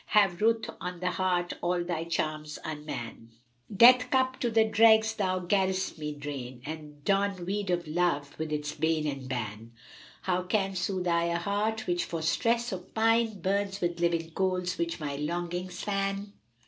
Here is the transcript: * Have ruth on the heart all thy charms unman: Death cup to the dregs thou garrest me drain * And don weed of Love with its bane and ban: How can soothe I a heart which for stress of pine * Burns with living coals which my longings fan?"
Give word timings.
* 0.05 0.05
Have 0.17 0.41
ruth 0.41 0.67
on 0.79 0.99
the 0.99 1.11
heart 1.11 1.53
all 1.61 1.83
thy 1.83 2.05
charms 2.05 2.57
unman: 2.65 3.29
Death 3.71 4.09
cup 4.09 4.39
to 4.39 4.49
the 4.49 4.65
dregs 4.65 5.13
thou 5.13 5.37
garrest 5.41 5.99
me 5.99 6.11
drain 6.11 6.63
* 6.63 6.65
And 6.65 7.03
don 7.05 7.45
weed 7.45 7.69
of 7.69 7.85
Love 7.87 8.35
with 8.39 8.51
its 8.51 8.73
bane 8.73 9.05
and 9.05 9.29
ban: 9.29 9.73
How 10.23 10.41
can 10.41 10.75
soothe 10.75 11.07
I 11.07 11.25
a 11.25 11.37
heart 11.37 11.85
which 11.85 12.05
for 12.05 12.23
stress 12.23 12.71
of 12.71 12.95
pine 12.95 13.41
* 13.41 13.41
Burns 13.43 13.79
with 13.79 13.99
living 13.99 14.31
coals 14.31 14.79
which 14.79 14.99
my 14.99 15.17
longings 15.17 15.83
fan?" 15.83 16.33